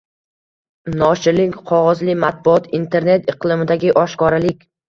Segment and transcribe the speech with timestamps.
[1.01, 4.69] noshirlik, qog‘ozli matbuot, internet iqlimidagi oshkoralik